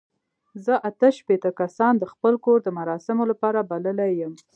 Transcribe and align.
زه 0.63 0.73
اته 0.89 1.09
شپېته 1.17 1.51
کسان 1.59 1.93
د 1.97 2.03
خپل 2.13 2.33
کور 2.45 2.57
د 2.63 2.67
مراسمو 2.79 3.23
لپاره 3.31 3.59
بللي 3.69 4.09
یم. 4.21 4.33